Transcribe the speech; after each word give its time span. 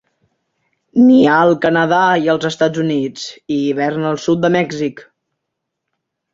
Nia 1.09 1.35
al 1.41 1.53
Canadà 1.65 1.99
i 2.23 2.33
els 2.35 2.49
Estats 2.51 2.83
Units 2.85 3.29
i 3.59 3.61
hiberna 3.69 4.11
al 4.15 4.21
sud 4.27 4.45
de 4.47 4.55
Mèxic. 4.59 5.07